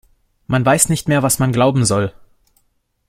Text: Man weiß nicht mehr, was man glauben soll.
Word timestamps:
Man 0.47 0.65
weiß 0.65 0.89
nicht 0.89 1.07
mehr, 1.07 1.21
was 1.21 1.37
man 1.37 1.51
glauben 1.53 1.85
soll. 1.85 2.11